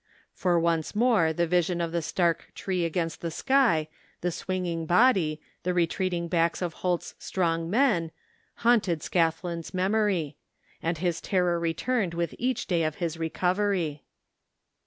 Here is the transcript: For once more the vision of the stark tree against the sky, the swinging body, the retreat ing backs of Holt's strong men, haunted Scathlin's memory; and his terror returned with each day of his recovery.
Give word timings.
For 0.33 0.59
once 0.59 0.95
more 0.95 1.31
the 1.31 1.45
vision 1.45 1.79
of 1.79 1.91
the 1.91 2.01
stark 2.01 2.47
tree 2.55 2.85
against 2.85 3.21
the 3.21 3.29
sky, 3.29 3.87
the 4.21 4.31
swinging 4.31 4.87
body, 4.87 5.39
the 5.61 5.75
retreat 5.75 6.11
ing 6.11 6.27
backs 6.27 6.59
of 6.63 6.73
Holt's 6.81 7.13
strong 7.19 7.69
men, 7.69 8.09
haunted 8.65 9.03
Scathlin's 9.03 9.75
memory; 9.75 10.37
and 10.81 10.97
his 10.97 11.21
terror 11.21 11.59
returned 11.59 12.15
with 12.15 12.33
each 12.39 12.65
day 12.65 12.81
of 12.81 12.95
his 12.95 13.17
recovery. 13.19 14.01